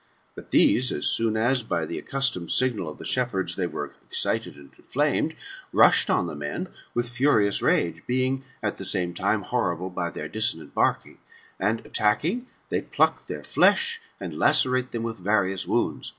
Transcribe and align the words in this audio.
But 0.33 0.49
these, 0.49 0.91
as 0.91 1.05
soon 1.05 1.37
as, 1.37 1.61
by 1.61 1.85
the 1.85 1.99
accustomed 1.99 2.49
signal 2.49 2.89
of 2.89 2.97
the 2.97 3.05
shepherds, 3.05 3.55
they 3.55 3.67
were 3.67 3.93
excited 4.09 4.55
and 4.55 4.71
inflamed, 4.75 5.35
rushing 5.71 6.15
on 6.15 6.25
the 6.25 6.35
men 6.35 6.69
with 6.95 7.07
furious 7.07 7.61
rage, 7.61 8.01
being 8.07 8.43
at 8.63 8.77
the 8.77 8.83
same 8.85 9.13
time, 9.13 9.43
horrible 9.43 9.91
by 9.91 10.09
their 10.09 10.27
dissonant 10.27 10.73
barking; 10.73 11.19
and, 11.59 11.85
attacking, 11.85 12.47
they 12.69 12.81
pluck 12.81 13.27
their 13.27 13.43
flesh, 13.43 14.01
and 14.19 14.39
lacerate 14.39 14.91
them 14.91 15.03
with 15.03 15.19
various 15.19 15.67
wounds. 15.67 16.09